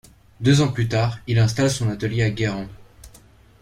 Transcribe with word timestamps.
Deux 0.39 0.61
ans 0.61 0.71
plus 0.71 0.87
tard, 0.87 1.19
il 1.27 1.37
installe 1.37 1.69
son 1.69 1.87
atelier 1.91 2.23
à 2.23 2.31
Guérande. 2.31 2.69